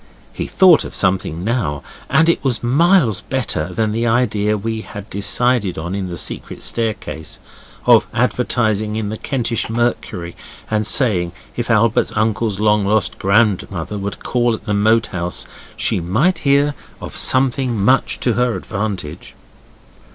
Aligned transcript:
He 0.33 0.47
thought 0.47 0.83
of 0.83 0.95
something 0.95 1.43
now, 1.43 1.83
and 2.09 2.27
it 2.27 2.43
was 2.43 2.63
miles 2.63 3.21
better 3.21 3.71
than 3.71 3.91
the 3.91 4.07
idea 4.07 4.57
we 4.57 4.81
had 4.81 5.07
decided 5.11 5.77
on 5.77 5.93
in 5.93 6.07
the 6.07 6.17
secret 6.17 6.63
staircase, 6.63 7.37
of 7.85 8.07
advertising 8.11 8.95
in 8.95 9.09
the 9.09 9.17
Kentish 9.17 9.69
Mercury 9.69 10.35
and 10.71 10.87
saying 10.87 11.33
if 11.55 11.69
Albert's 11.69 12.13
uncle's 12.15 12.59
long 12.59 12.83
lost 12.83 13.19
grandmother 13.19 13.99
would 13.99 14.23
call 14.23 14.55
at 14.55 14.65
the 14.65 14.73
Moat 14.73 15.05
House 15.13 15.45
she 15.77 15.99
might 16.01 16.39
hear 16.39 16.73
of 16.99 17.15
something 17.15 17.79
much 17.79 18.19
to 18.21 18.33
her 18.33 18.55
advantage. 18.55 19.35